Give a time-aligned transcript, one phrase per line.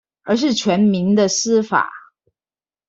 [0.23, 1.91] 而是全民的司法